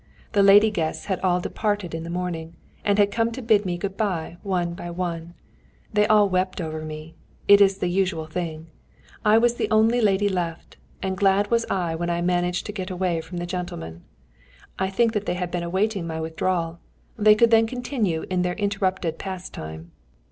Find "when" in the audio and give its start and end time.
11.93-12.09